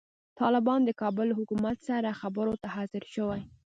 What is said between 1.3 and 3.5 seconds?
حکومت سره خبرو ته حاضر شوي.